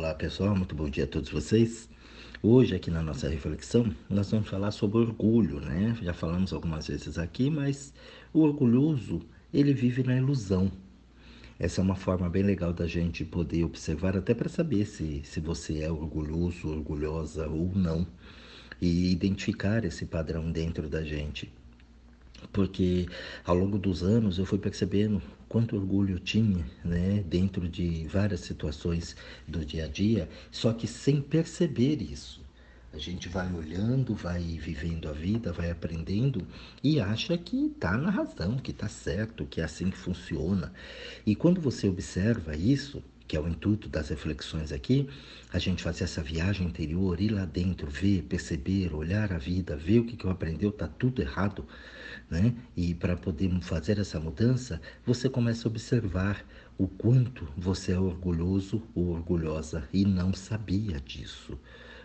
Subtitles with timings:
[0.00, 1.86] Olá pessoal, muito bom dia a todos vocês.
[2.42, 5.94] Hoje aqui na nossa reflexão nós vamos falar sobre orgulho, né?
[6.00, 7.92] Já falamos algumas vezes aqui, mas
[8.32, 9.20] o orgulhoso
[9.52, 10.72] ele vive na ilusão.
[11.58, 15.38] Essa é uma forma bem legal da gente poder observar até para saber se, se
[15.38, 18.06] você é orgulhoso, orgulhosa ou não
[18.80, 21.52] e identificar esse padrão dentro da gente
[22.52, 23.06] porque
[23.44, 29.16] ao longo dos anos eu fui percebendo quanto orgulho tinha, né, dentro de várias situações
[29.48, 32.40] do dia a dia, só que sem perceber isso.
[32.92, 36.46] A gente vai olhando, vai vivendo a vida, vai aprendendo
[36.84, 40.72] e acha que está na razão, que está certo, que é assim que funciona.
[41.26, 45.08] E quando você observa isso, que é o intuito das reflexões aqui,
[45.52, 50.00] a gente fazer essa viagem interior, ir lá dentro, ver, perceber, olhar a vida, ver
[50.00, 51.64] o que, que eu aprendeu, está tudo errado,
[52.28, 52.52] né?
[52.76, 56.44] E para poder fazer essa mudança, você começa a observar
[56.76, 61.56] o quanto você é orgulhoso ou orgulhosa e não sabia disso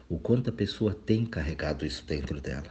[0.08, 2.70] o quanto a pessoa tem carregado isso dentro dela.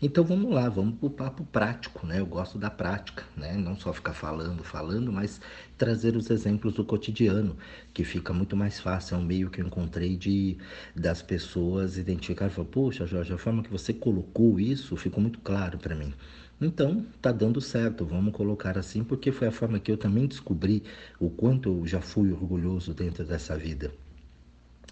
[0.00, 2.20] Então vamos lá, vamos para o papo prático, né?
[2.20, 3.54] Eu gosto da prática, né?
[3.56, 5.40] Não só ficar falando, falando, mas
[5.76, 7.56] trazer os exemplos do cotidiano,
[7.92, 9.16] que fica muito mais fácil.
[9.16, 10.58] É um meio que eu encontrei de
[10.94, 15.78] das pessoas identificar, falar, poxa, Jorge, a forma que você colocou isso ficou muito claro
[15.78, 16.14] para mim.
[16.60, 20.82] Então, tá dando certo, vamos colocar assim, porque foi a forma que eu também descobri
[21.20, 23.92] o quanto eu já fui orgulhoso dentro dessa vida.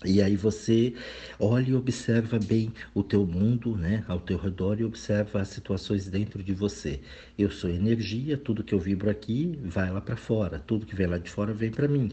[0.03, 0.95] E aí você
[1.39, 6.09] olha e observa bem o teu mundo, né, ao teu redor e observa as situações
[6.09, 7.01] dentro de você.
[7.39, 11.07] Eu sou energia, tudo que eu vibro aqui vai lá para fora, tudo que vem
[11.07, 12.11] lá de fora vem para mim.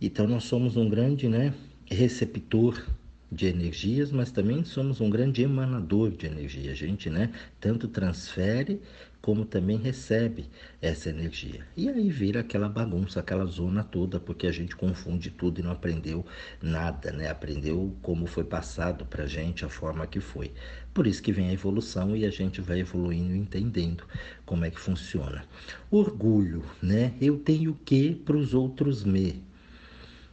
[0.00, 1.52] Então nós somos um grande, né,
[1.86, 2.86] receptor
[3.30, 6.72] de energias, mas também somos um grande emanador de energia.
[6.72, 8.80] A gente, né, tanto transfere
[9.20, 10.48] como também recebe
[10.80, 11.66] essa energia.
[11.76, 15.72] E aí vira aquela bagunça, aquela zona toda, porque a gente confunde tudo e não
[15.72, 16.24] aprendeu
[16.62, 17.28] nada, né?
[17.28, 20.52] Aprendeu como foi passado para gente, a forma que foi.
[20.94, 24.04] Por isso que vem a evolução e a gente vai evoluindo, entendendo
[24.44, 25.44] como é que funciona.
[25.90, 27.14] Orgulho, né?
[27.20, 29.49] Eu tenho que para os outros me.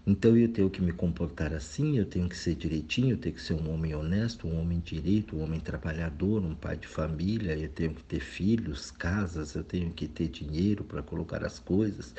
[0.10, 3.42] Então eu tenho que me comportar assim, eu tenho que ser direitinho, eu tenho que
[3.42, 7.68] ser um homem honesto, um homem direito, um homem trabalhador, um pai de família, eu
[7.68, 12.16] tenho que ter filhos, casas, eu tenho que ter dinheiro para colocar as coisas,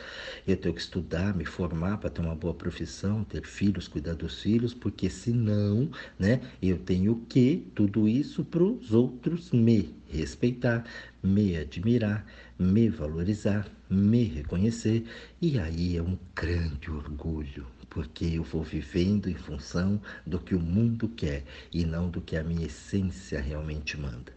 [0.46, 4.42] eu tenho que estudar, me formar para ter uma boa profissão, ter filhos, cuidar dos
[4.42, 10.84] filhos, porque senão, né, eu tenho que tudo isso para os outros me respeitar,
[11.22, 12.26] me admirar,
[12.58, 15.06] me valorizar, me reconhecer,
[15.40, 20.60] e aí é um grande orgulho porque eu vou vivendo em função do que o
[20.60, 21.42] mundo quer
[21.72, 24.32] e não do que a minha essência realmente manda.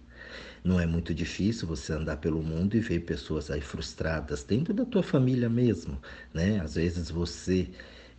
[0.64, 4.84] Não é muito difícil você andar pelo mundo e ver pessoas aí frustradas dentro da
[4.84, 6.02] tua família mesmo,
[6.34, 6.60] né?
[6.60, 7.70] Às vezes você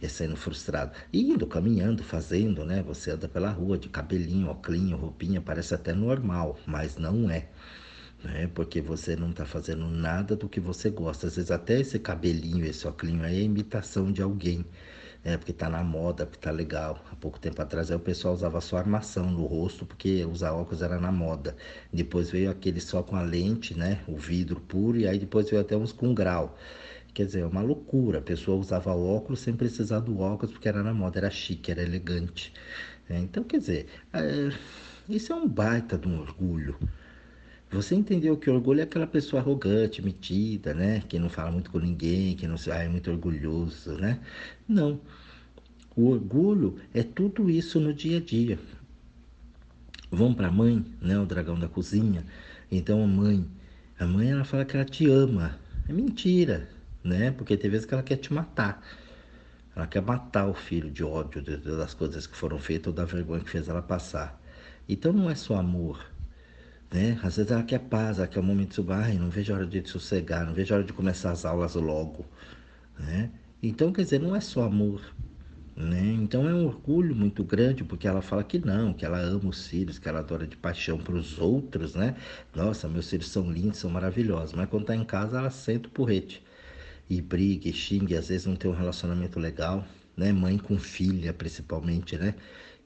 [0.01, 0.93] é sendo frustrado.
[1.13, 2.81] indo, caminhando, fazendo, né?
[2.85, 7.49] Você anda pela rua de cabelinho, oclinho, roupinha, parece até normal, mas não é.
[8.23, 8.49] Né?
[8.55, 11.27] Porque você não está fazendo nada do que você gosta.
[11.27, 14.65] Às vezes até esse cabelinho, esse oclinho aí é imitação de alguém
[15.25, 17.03] é, porque tá na moda, porque tá legal.
[17.11, 20.99] Há pouco tempo atrás o pessoal usava só armação no rosto, porque usar óculos era
[20.99, 21.57] na moda.
[21.93, 24.03] Depois veio aquele só com a lente, né?
[24.09, 26.57] O vidro puro, e aí depois veio até uns com grau.
[27.15, 28.19] Quer dizer, é uma loucura.
[28.19, 31.83] A pessoa usava óculos sem precisar do óculos, porque era na moda, era chique, era
[31.83, 32.53] elegante.
[33.09, 34.51] É, então, quer dizer, é,
[35.09, 36.79] isso é um baita de um orgulho.
[37.73, 41.03] Você entendeu que orgulho é aquela pessoa arrogante, metida, né?
[41.09, 44.21] Que não fala muito com ninguém, que não ah, é muito orgulhoso, né?
[44.69, 45.01] Não.
[45.97, 48.59] O orgulho é tudo isso no dia a dia.
[50.11, 51.19] Vão para a mãe, né?
[51.19, 52.27] O dragão da cozinha.
[52.71, 53.49] Então a mãe,
[53.99, 55.59] a mãe ela fala que ela te ama.
[55.89, 56.69] É mentira,
[57.03, 57.31] né?
[57.31, 58.83] Porque tem vezes que ela quer te matar.
[59.75, 63.43] Ela quer matar o filho de ódio das coisas que foram feitas ou da vergonha
[63.43, 64.39] que fez ela passar.
[64.87, 66.12] Então não é só amor
[66.93, 67.19] né?
[67.23, 69.67] Às vezes ela quer paz, ela quer um momento de ai, não vejo a hora
[69.67, 72.27] de sossegar, não vejo a hora de começar as aulas logo.
[72.99, 73.33] Né?
[73.63, 75.03] Então, quer dizer, não é só amor.
[75.75, 76.13] Né?
[76.15, 79.67] Então é um orgulho muito grande, porque ela fala que não, que ela ama os
[79.67, 82.15] filhos, que ela adora de paixão para os outros, né?
[82.55, 84.55] Nossa, meus filhos são lindos, são maravilhosos.
[84.55, 86.45] Mas quando está em casa, ela senta o porrete.
[87.09, 89.85] E briga, e xinga, e às vezes não tem um relacionamento legal,
[90.17, 90.33] né?
[90.33, 92.35] Mãe com filha, principalmente, né?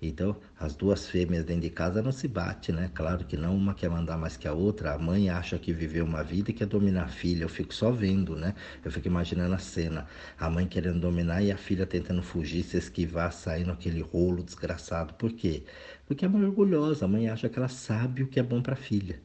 [0.00, 2.90] Então, as duas fêmeas dentro de casa não se batem, né?
[2.94, 4.92] Claro que não, uma quer mandar mais que a outra.
[4.92, 7.44] A mãe acha que viveu uma vida e quer dominar a filha.
[7.44, 8.54] Eu fico só vendo, né?
[8.84, 10.06] Eu fico imaginando a cena.
[10.38, 15.14] A mãe querendo dominar e a filha tentando fugir, se esquivar, saindo aquele rolo desgraçado.
[15.14, 15.64] Por quê?
[16.06, 17.06] Porque a mãe é orgulhosa.
[17.06, 19.20] A mãe acha que ela sabe o que é bom para a filha.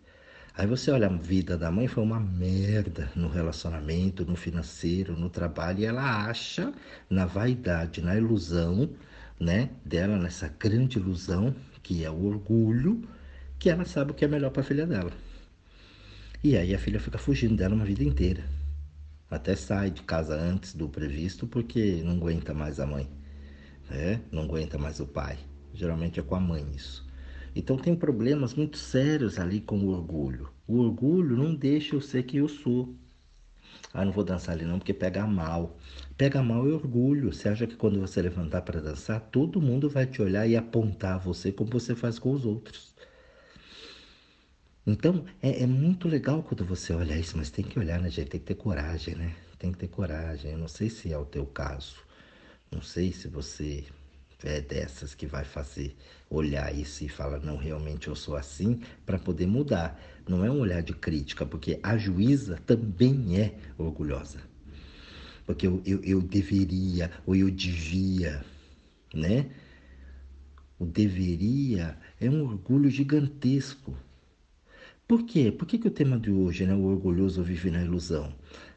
[0.54, 5.30] Aí você olha, a vida da mãe foi uma merda no relacionamento, no financeiro, no
[5.30, 6.74] trabalho, e ela acha,
[7.10, 8.90] na vaidade, na ilusão,
[9.42, 13.10] né, dela nessa grande ilusão que é o orgulho,
[13.58, 15.12] que ela sabe o que é melhor para a filha dela.
[16.44, 18.44] E aí a filha fica fugindo dela uma vida inteira.
[19.30, 23.10] Até sai de casa antes do previsto porque não aguenta mais a mãe,
[23.90, 24.22] né?
[24.32, 25.40] não aguenta mais o pai.
[25.74, 27.10] Geralmente é com a mãe isso.
[27.56, 30.50] Então tem problemas muito sérios ali com o orgulho.
[30.68, 32.96] O orgulho não deixa eu ser quem eu sou.
[33.94, 35.78] Ah, não vou dançar ali não porque pega mal.
[36.22, 37.34] Pega mal é orgulho.
[37.34, 41.18] Você acha que quando você levantar para dançar, todo mundo vai te olhar e apontar
[41.20, 42.94] você como você faz com os outros.
[44.86, 48.30] Então, é, é, muito legal quando você olha isso, mas tem que olhar, né, gente?
[48.30, 49.34] Tem que ter coragem, né?
[49.58, 50.52] Tem que ter coragem.
[50.52, 51.96] Eu não sei se é o teu caso.
[52.72, 53.84] Não sei se você
[54.44, 55.96] é dessas que vai fazer
[56.30, 60.00] olhar isso e falar, não, realmente eu sou assim, para poder mudar.
[60.30, 64.51] Não é um olhar de crítica, porque a juíza também é orgulhosa.
[65.46, 68.44] Porque eu, eu, eu deveria ou eu devia,
[69.14, 69.48] né?
[70.78, 73.96] O deveria é um orgulho gigantesco.
[75.08, 75.52] Por quê?
[75.52, 78.34] Por que, que o tema de hoje, né, o orgulhoso vive na ilusão?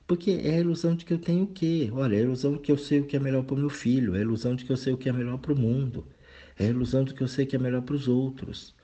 [0.06, 1.88] Porque é a ilusão de que eu tenho o quê?
[1.92, 3.70] Olha, é a ilusão de que eu sei o que é melhor para o meu
[3.70, 6.06] filho, é a ilusão de que eu sei o que é melhor para o mundo,
[6.58, 8.74] é a ilusão de que eu sei o que é melhor para os outros,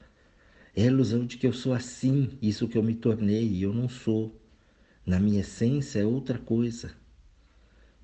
[0.77, 3.73] é a ilusão de que eu sou assim, isso que eu me tornei e eu
[3.75, 4.35] não sou.
[5.07, 6.93] Na minha essência é outra coisa.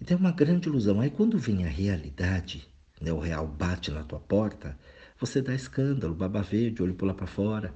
[0.00, 1.00] Então é uma grande ilusão.
[1.00, 2.66] Aí quando vem a realidade,
[3.00, 4.78] né, o real bate na tua porta,
[5.18, 7.72] você dá escândalo, baba verde, olho pular para fora,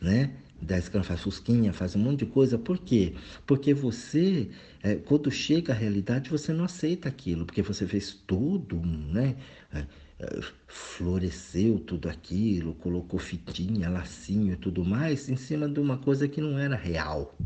[0.00, 0.36] né?
[0.60, 2.58] da escana faz fusquinha, faz um monte de coisa.
[2.58, 3.14] Por quê?
[3.46, 4.50] Porque você,
[4.82, 9.36] é, quando chega a realidade, você não aceita aquilo, porque você fez tudo, né?
[9.72, 9.86] É,
[10.18, 16.28] é, floresceu tudo aquilo, colocou fitinha, lacinho e tudo mais em cima de uma coisa
[16.28, 17.36] que não era real.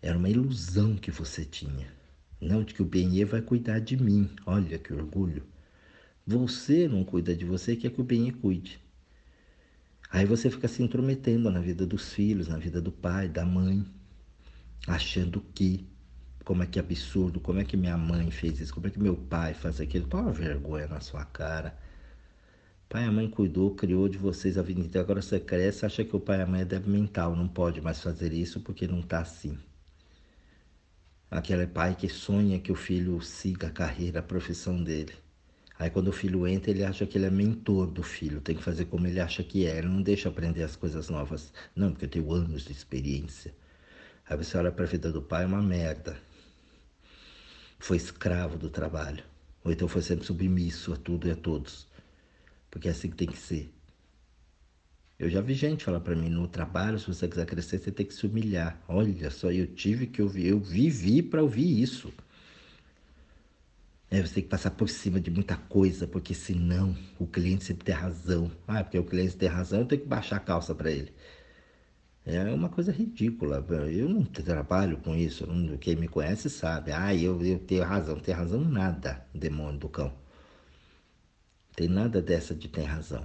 [0.00, 1.95] Era uma ilusão que você tinha.
[2.40, 4.30] Não de que o Benê vai cuidar de mim.
[4.44, 5.42] Olha que orgulho.
[6.26, 8.78] Você não cuida de você, quer que o Benê cuide.
[10.10, 13.84] Aí você fica se intrometendo na vida dos filhos, na vida do pai, da mãe,
[14.86, 15.86] achando que,
[16.44, 19.00] como é que é absurdo, como é que minha mãe fez isso, como é que
[19.00, 20.06] meu pai faz aquilo.
[20.06, 21.76] Toma vergonha na sua cara.
[22.88, 25.04] Pai e a mãe cuidou, criou de vocês a vida inteira.
[25.04, 27.80] Agora você cresce, acha que o pai e a mãe é débil mental, não pode
[27.80, 29.58] mais fazer isso porque não está assim.
[31.30, 35.12] Aquele pai que sonha que o filho siga a carreira, a profissão dele.
[35.78, 38.62] Aí quando o filho entra, ele acha que ele é mentor do filho, tem que
[38.62, 41.52] fazer como ele acha que é, ele não deixa aprender as coisas novas.
[41.74, 43.54] Não, porque eu tenho anos de experiência.
[44.28, 46.16] Aí você olha para a vida do pai, é uma merda.
[47.78, 49.22] Foi escravo do trabalho.
[49.64, 51.88] Ou então foi sempre submisso a tudo e a todos.
[52.70, 53.75] Porque é assim que tem que ser.
[55.18, 58.04] Eu já vi gente falar para mim, no trabalho, se você quiser crescer, você tem
[58.06, 58.78] que se humilhar.
[58.88, 62.12] Olha só, eu tive que ouvir, eu vivi para ouvir isso.
[64.10, 67.84] É, você tem que passar por cima de muita coisa, porque senão o cliente sempre
[67.84, 68.50] tem razão.
[68.66, 71.12] Ah, porque o cliente tem razão, eu tenho que baixar a calça para ele.
[72.26, 73.64] É uma coisa ridícula.
[73.88, 75.46] Eu não trabalho com isso.
[75.80, 76.92] Quem me conhece sabe.
[76.92, 78.18] Ah, eu, eu tenho razão.
[78.18, 80.12] Tem razão nada, demônio do cão.
[81.76, 83.24] Tem nada dessa de tem razão.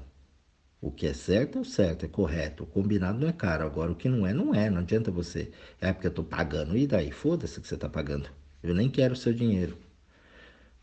[0.82, 2.64] O que é certo é o certo, é correto.
[2.64, 3.64] O combinado não é caro.
[3.64, 4.68] Agora, o que não é, não é.
[4.68, 5.52] Não adianta você.
[5.80, 6.76] É porque eu estou pagando.
[6.76, 7.12] E daí?
[7.12, 8.28] Foda-se que você está pagando.
[8.64, 9.78] Eu nem quero o seu dinheiro.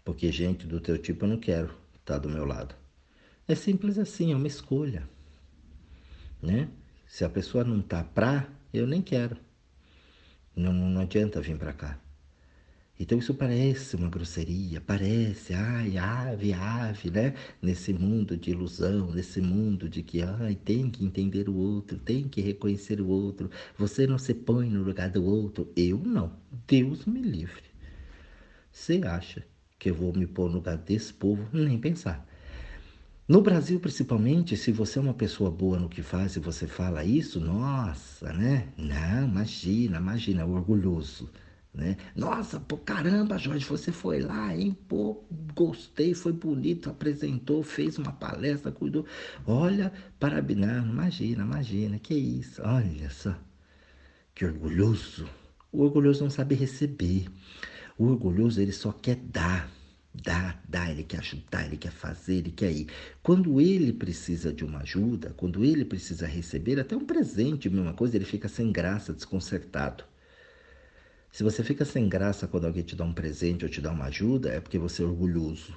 [0.04, 2.76] Porque gente do teu tipo eu não quero estar tá do meu lado.
[3.48, 5.08] É simples assim, é uma escolha.
[6.40, 6.68] Né?
[7.06, 9.36] Se a pessoa não tá pra, eu nem quero.
[10.54, 11.98] Não, não adianta vir para cá.
[13.00, 17.34] Então isso parece uma grosseria, parece, ai, ave, ave, né?
[17.62, 22.28] Nesse mundo de ilusão, nesse mundo de que, ai, tem que entender o outro, tem
[22.28, 25.72] que reconhecer o outro, você não se põe no lugar do outro.
[25.76, 26.32] Eu não.
[26.66, 27.62] Deus me livre.
[28.72, 29.44] Você acha
[29.78, 32.26] que eu vou me pôr no lugar desse povo, nem pensar.
[33.28, 37.04] No Brasil, principalmente, se você é uma pessoa boa no que faz e você fala
[37.04, 38.68] isso, nossa, né?
[38.76, 41.30] Não, imagina, imagina, orgulhoso.
[41.78, 41.96] Né?
[42.16, 44.76] Nossa, pô, caramba, Jorge, você foi lá, hein?
[44.88, 45.22] Pô,
[45.54, 49.06] gostei, foi bonito, apresentou, fez uma palestra, cuidou.
[49.46, 53.32] Olha, parabéns, imagina, imagina, que isso, olha só,
[54.34, 55.28] que orgulhoso.
[55.70, 57.28] O orgulhoso não sabe receber.
[57.96, 59.70] O orgulhoso, ele só quer dar,
[60.12, 62.88] dar, dar, ele quer ajudar, ele quer fazer, ele quer ir.
[63.22, 68.16] Quando ele precisa de uma ajuda, quando ele precisa receber até um presente, mesma coisa,
[68.16, 70.02] ele fica sem graça, desconcertado.
[71.38, 74.06] Se você fica sem graça quando alguém te dá um presente ou te dá uma
[74.06, 75.72] ajuda, é porque você é orgulhoso.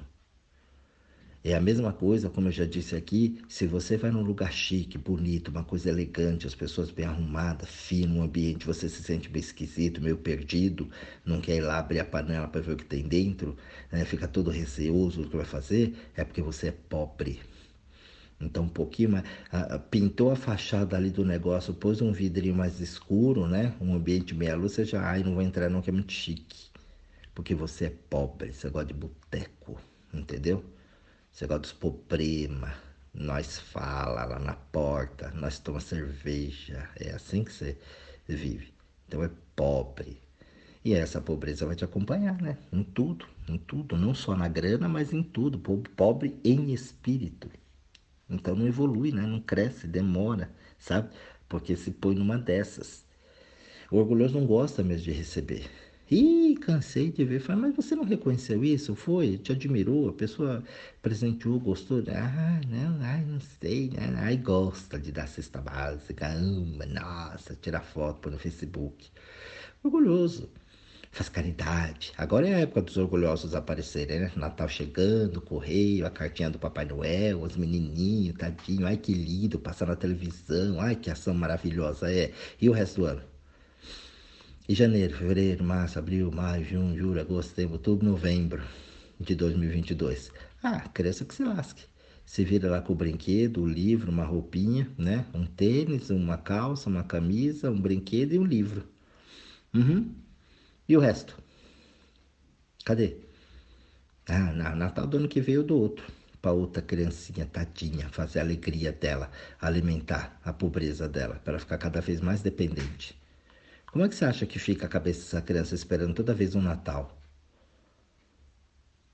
[1.43, 4.97] É a mesma coisa, como eu já disse aqui, se você vai num lugar chique,
[4.97, 9.43] bonito, uma coisa elegante, as pessoas bem arrumadas, fino, um ambiente, você se sente meio
[9.43, 10.89] esquisito, meio perdido,
[11.23, 13.55] não quer ir lá abrir a panela para ver o que tem dentro,
[13.91, 14.03] né?
[14.03, 17.39] fica todo receoso do que vai fazer, é porque você é pobre.
[18.41, 19.23] Então, um pouquinho mais.
[19.89, 23.73] pintou a fachada ali do negócio, pôs um vidrinho mais escuro, né?
[23.79, 26.69] Um ambiente meia luz, você já, ai, não vou entrar não, que é muito chique.
[27.35, 29.79] Porque você é pobre, você gosta de boteco,
[30.13, 30.63] entendeu?
[31.31, 32.73] Você gosta dos problema.
[33.13, 36.89] Nós fala lá na porta, nós toma cerveja.
[36.95, 37.77] É assim que você
[38.27, 38.73] vive.
[39.07, 40.17] Então é pobre.
[40.83, 42.57] E essa pobreza vai te acompanhar, né?
[42.71, 43.97] Em tudo, em tudo.
[43.97, 45.59] Não só na grana, mas em tudo.
[45.59, 47.49] Pobre em espírito.
[48.31, 49.23] Então não evolui, né?
[49.27, 51.09] Não cresce, demora, sabe?
[51.49, 53.05] Porque se põe numa dessas.
[53.91, 55.69] O orgulhoso não gosta mesmo de receber.
[56.09, 57.39] Ih, cansei de ver.
[57.39, 58.95] Falei, mas você não reconheceu isso?
[58.95, 59.37] Foi?
[59.37, 60.09] Te admirou?
[60.09, 60.63] A pessoa
[61.01, 62.03] presenteou, gostou?
[62.09, 63.91] Ah, não, ai, não sei.
[64.17, 69.09] Ai, gosta de dar cesta básica, ama, nossa, tirar foto pôr no Facebook.
[69.83, 70.49] Orgulhoso.
[71.11, 72.13] Faz caridade.
[72.17, 74.31] Agora é a época dos orgulhosos aparecerem, né?
[74.35, 78.87] Natal chegando, correio, a cartinha do Papai Noel, os menininhos, tadinho.
[78.87, 80.79] Ai, que lindo, passar na televisão.
[80.79, 82.31] Ai, que ação maravilhosa é.
[82.61, 83.21] E o resto do ano?
[84.69, 88.63] E janeiro, fevereiro, março, abril, maio, junho, julho, agosto, setembro, outubro, novembro
[89.19, 90.31] de 2022.
[90.63, 91.83] Ah, criança que se lasque.
[92.25, 95.25] Se vira lá com o brinquedo, o livro, uma roupinha, né?
[95.33, 98.87] Um tênis, uma calça, uma camisa, um brinquedo e um livro.
[99.73, 100.15] Uhum.
[100.91, 101.41] E o resto?
[102.83, 103.15] Cadê?
[104.27, 106.05] Ah, Natal do ano que veio do outro.
[106.41, 109.31] Para outra criancinha, tadinha, fazer a alegria dela,
[109.61, 113.17] alimentar a pobreza dela, para ficar cada vez mais dependente.
[113.89, 116.61] Como é que você acha que fica a cabeça dessa criança esperando toda vez um
[116.61, 117.17] Natal?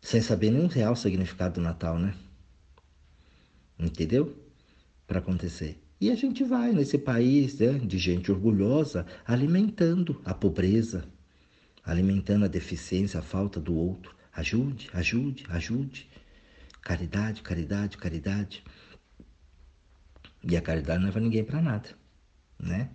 [0.02, 2.16] Sem saber nenhum real significado do Natal, né?
[3.78, 4.36] Entendeu?
[5.06, 5.80] Para acontecer.
[6.02, 11.06] E a gente vai nesse país né, de gente orgulhosa alimentando a pobreza,
[11.88, 14.16] alimentando a deficiência, a falta do outro.
[14.34, 16.08] Ajude, ajude, ajude.
[16.82, 18.64] Caridade, caridade, caridade.
[20.44, 21.90] E a caridade não leva ninguém para nada,
[22.60, 22.92] né?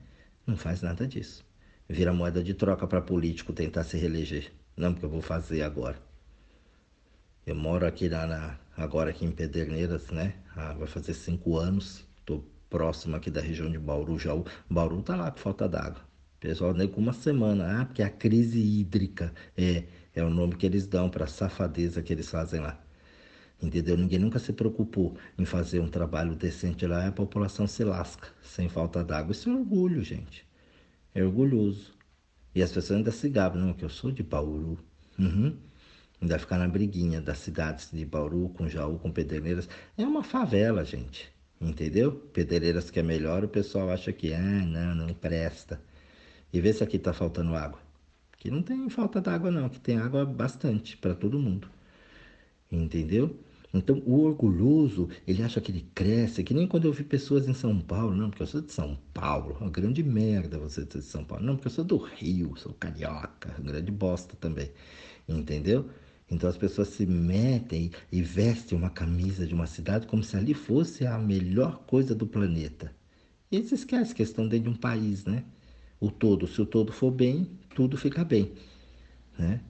[0.46, 1.44] Não faz nada disso
[1.92, 4.50] vira moeda de troca para político tentar se reeleger.
[4.76, 6.00] Não, porque eu vou fazer agora.
[7.46, 10.34] Eu moro aqui na, na agora aqui em Pederneiras, né?
[10.56, 12.06] Ah, vai fazer cinco anos.
[12.18, 14.18] Estou próximo aqui da região de Bauru.
[14.18, 14.32] Já
[14.70, 16.00] Bauru tá lá com falta d'água.
[16.42, 17.80] Pessoal, nem com uma semana.
[17.80, 19.84] Ah, porque a crise hídrica é,
[20.14, 22.78] é o nome que eles dão para a safadeza que eles fazem lá.
[23.62, 23.96] Entendeu?
[23.96, 28.28] Ninguém nunca se preocupou em fazer um trabalho decente lá e a população se lasca
[28.42, 29.32] sem falta d'água.
[29.32, 30.44] Isso é orgulho, gente
[31.14, 31.94] é orgulhoso.
[32.54, 34.78] E as pessoas ainda se gabam, não, que eu sou de Bauru.
[35.18, 35.56] Uhum.
[36.20, 39.68] Ainda ficar na briguinha das cidades de Bauru com Jaú, com Pederneiras.
[39.96, 41.32] É uma favela, gente.
[41.60, 42.12] Entendeu?
[42.12, 45.80] Pederneiras que é melhor, o pessoal acha que, ah, não, não presta.
[46.52, 47.80] E vê se aqui tá faltando água.
[48.38, 51.68] Que não tem falta d'água, não, que tem água bastante para todo mundo.
[52.70, 53.38] Entendeu?
[53.74, 57.54] Então, o orgulhoso, ele acha que ele cresce, que nem quando eu vi pessoas em
[57.54, 61.04] São Paulo, não, porque eu sou de São Paulo, uma grande merda você ser de
[61.04, 64.70] São Paulo, não, porque eu sou do Rio, sou carioca, grande bosta também,
[65.26, 65.88] entendeu?
[66.30, 70.54] Então as pessoas se metem e vestem uma camisa de uma cidade como se ali
[70.54, 72.94] fosse a melhor coisa do planeta.
[73.50, 75.44] E eles esquecem que estão dentro de um país, né?
[76.02, 78.50] O todo, se o todo for bem, tudo fica bem,
[79.38, 79.60] né?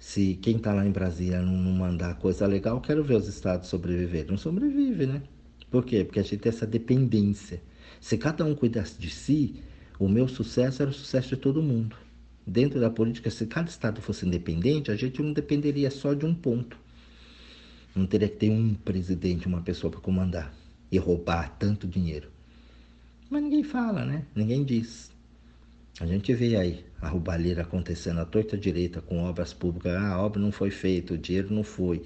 [0.00, 3.68] se quem está lá em Brasília não, não mandar coisa legal, quero ver os estados
[3.68, 4.26] sobreviver.
[4.26, 5.22] Não sobrevive, né?
[5.70, 6.02] Por quê?
[6.02, 7.62] Porque a gente tem essa dependência.
[8.00, 9.62] Se cada um cuidasse de si,
[9.98, 11.94] o meu sucesso era o sucesso de todo mundo.
[12.46, 16.34] Dentro da política, se cada estado fosse independente, a gente não dependeria só de um
[16.34, 16.78] ponto.
[17.94, 20.54] Não teria que ter um presidente, uma pessoa para comandar
[20.90, 22.30] e roubar tanto dinheiro.
[23.28, 24.24] Mas ninguém fala, né?
[24.34, 25.12] Ninguém diz.
[25.98, 29.92] A gente vê aí a roubalheira acontecendo à torta direita com obras públicas.
[29.92, 32.02] Ah, a obra não foi feita, o dinheiro não foi.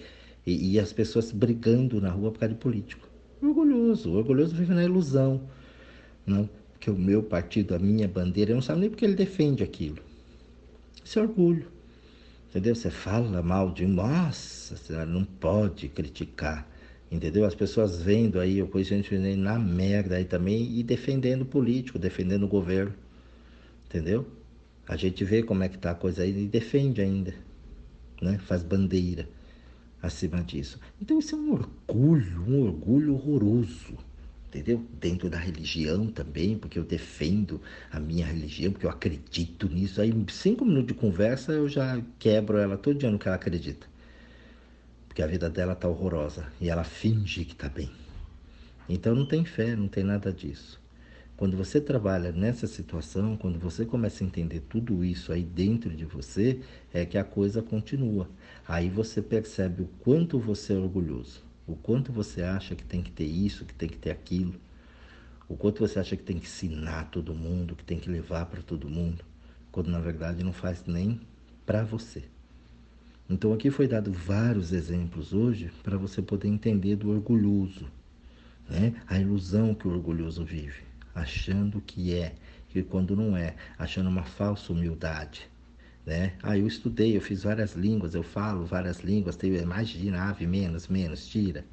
[0.46, 3.08] E, e as pessoas brigando na rua por causa de político.
[3.42, 5.42] Orgulhoso, orgulhoso vive na ilusão.
[6.26, 6.48] Não?
[6.72, 9.98] Porque o meu partido, a minha bandeira, eu não sabe nem porque ele defende aquilo.
[11.04, 11.66] Isso é orgulho.
[12.50, 12.74] Entendeu?
[12.74, 16.66] Você fala mal de nossa, você não pode criticar.
[17.10, 17.44] Entendeu?
[17.44, 22.44] As pessoas vendo aí, conheço gente na merda aí também e defendendo o político, defendendo
[22.44, 22.94] o governo.
[23.94, 24.26] Entendeu?
[24.88, 27.32] A gente vê como é que tá a coisa aí e defende ainda,
[28.20, 28.38] né?
[28.38, 29.28] Faz bandeira
[30.02, 30.80] acima disso.
[31.00, 33.96] Então isso é um orgulho, um orgulho horroroso,
[34.48, 34.84] entendeu?
[35.00, 37.60] Dentro da religião também, porque eu defendo
[37.92, 40.00] a minha religião, porque eu acredito nisso.
[40.00, 43.86] Aí cinco minutos de conversa eu já quebro ela todo dia no que ela acredita.
[45.08, 47.90] porque a vida dela tá horrorosa e ela finge que tá bem.
[48.88, 50.83] Então não tem fé, não tem nada disso.
[51.36, 56.04] Quando você trabalha nessa situação, quando você começa a entender tudo isso aí dentro de
[56.04, 56.60] você,
[56.92, 58.28] é que a coisa continua.
[58.68, 63.10] Aí você percebe o quanto você é orgulhoso, o quanto você acha que tem que
[63.10, 64.54] ter isso, que tem que ter aquilo,
[65.48, 68.62] o quanto você acha que tem que ensinar todo mundo, que tem que levar para
[68.62, 69.24] todo mundo,
[69.72, 71.20] quando na verdade não faz nem
[71.66, 72.22] para você.
[73.28, 77.86] Então aqui foi dado vários exemplos hoje para você poder entender do orgulhoso,
[78.70, 78.94] né?
[79.08, 82.34] A ilusão que o orgulhoso vive achando que é,
[82.68, 85.48] que quando não é, achando uma falsa humildade.
[86.04, 86.34] Né?
[86.42, 90.88] Ah, eu estudei, eu fiz várias línguas, eu falo várias línguas, tenho, imagina, ave, menos,
[90.88, 91.64] menos, tira.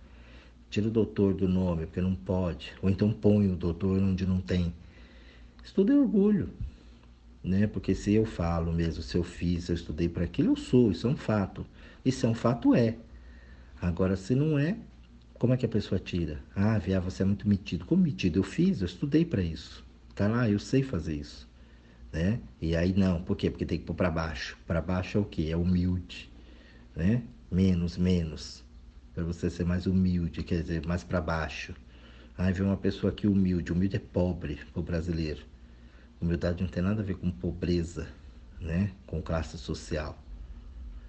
[0.69, 2.71] Tira o doutor do nome, porque não pode.
[2.81, 4.73] Ou então põe o doutor onde não tem.
[5.73, 6.49] Tudo é orgulho.
[7.43, 7.67] Né?
[7.67, 11.07] Porque se eu falo mesmo, se eu fiz, eu estudei para aquilo, eu sou, isso
[11.07, 11.65] é um fato.
[12.05, 12.95] Isso é um fato, é.
[13.81, 14.77] Agora, se não é,
[15.41, 16.39] como é que a pessoa tira?
[16.55, 17.83] Ah, Via, você é muito metido.
[17.83, 18.37] Como metido?
[18.37, 19.83] Eu fiz, eu estudei para isso.
[20.13, 21.49] Tá lá, eu sei fazer isso.
[22.13, 22.39] Né?
[22.61, 23.49] E aí não, por quê?
[23.49, 24.55] Porque tem que pôr para baixo.
[24.67, 25.47] Para baixo é o quê?
[25.49, 26.31] É humilde,
[26.95, 27.23] né?
[27.49, 28.63] Menos, menos.
[29.15, 31.73] Para você ser mais humilde, quer dizer, mais para baixo.
[32.37, 33.73] Aí vem uma pessoa aqui humilde.
[33.73, 35.41] Humilde é pobre o brasileiro.
[36.21, 38.07] Humildade não tem nada a ver com pobreza,
[38.59, 38.91] né?
[39.07, 40.23] Com classe social.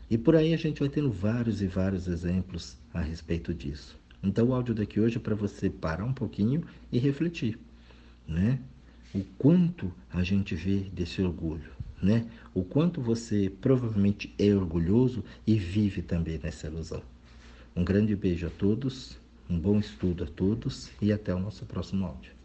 [0.08, 4.00] E por aí a gente vai tendo vários e vários exemplos a respeito disso.
[4.22, 7.58] Então o áudio daqui hoje é para você parar um pouquinho e refletir,
[8.26, 8.58] né?
[9.14, 12.26] O quanto a gente vê desse orgulho, né?
[12.54, 17.02] O quanto você provavelmente é orgulhoso e vive também nessa ilusão.
[17.74, 19.18] Um grande beijo a todos,
[19.50, 22.41] um bom estudo a todos e até o nosso próximo áudio.